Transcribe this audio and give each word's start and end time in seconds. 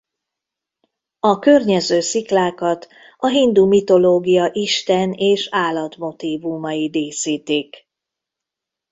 A 1.19 1.39
környező 1.39 1.99
sziklákat 1.99 2.87
a 3.17 3.27
hindu 3.27 3.67
mitológia 3.67 4.49
isten 4.53 5.13
és 5.13 5.47
állat 5.51 5.97
motívumai 5.97 6.89
díszítik. 6.89 7.87